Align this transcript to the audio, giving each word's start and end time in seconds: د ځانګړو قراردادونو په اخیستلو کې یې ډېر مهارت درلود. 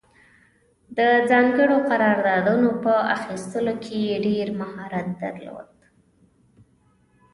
د 0.97 0.99
ځانګړو 1.29 1.77
قراردادونو 1.89 2.69
په 2.83 2.93
اخیستلو 3.15 3.73
کې 3.83 3.95
یې 4.07 4.15
ډېر 4.27 4.47
مهارت 4.61 5.07
درلود. 5.21 5.73